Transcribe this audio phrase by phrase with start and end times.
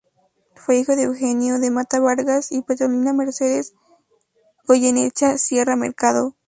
[0.55, 3.75] Fue hijo de Eugenio de Matta Vargas y Petronila Mercedes
[4.65, 6.35] Goyenechea Sierra-Mercado.